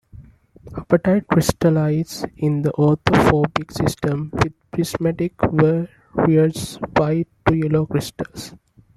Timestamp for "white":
6.97-7.27